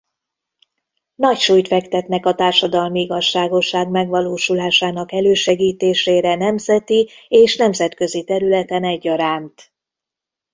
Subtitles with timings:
[1.15, 9.73] Nagy súlyt fektetnek a társadalmi igazságosság megvalósulásának elősegítésére nemzeti és nemzetközi területen egyaránt.